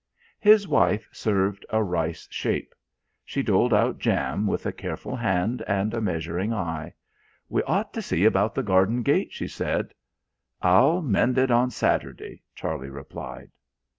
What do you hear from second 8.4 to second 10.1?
the garden gate," she said.